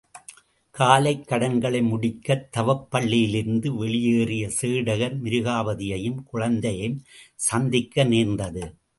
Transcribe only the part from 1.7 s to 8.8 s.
முடிக்கத் தவப்பள்ளியிலிருந்து வெளியேறிய சேடகர் மிருகாபதியையும் குழந்தையையும் சந்திக்க நேர்ந்தது.